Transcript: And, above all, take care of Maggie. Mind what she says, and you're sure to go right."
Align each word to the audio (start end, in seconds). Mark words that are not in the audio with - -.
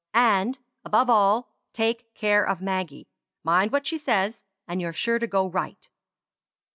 And, 0.15 0.57
above 0.83 1.11
all, 1.11 1.51
take 1.73 2.11
care 2.15 2.43
of 2.43 2.59
Maggie. 2.59 3.07
Mind 3.43 3.71
what 3.71 3.85
she 3.85 3.99
says, 3.99 4.43
and 4.67 4.81
you're 4.81 4.93
sure 4.93 5.19
to 5.19 5.27
go 5.27 5.45
right." 5.47 5.87